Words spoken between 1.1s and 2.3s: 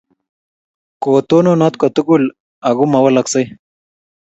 tononot kotugul